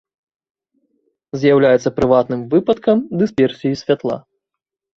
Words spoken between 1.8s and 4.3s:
прыватным выпадкам дысперсіі святла.